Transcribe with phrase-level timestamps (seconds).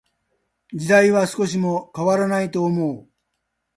[0.73, 3.07] 時代は少しも変らないと思う。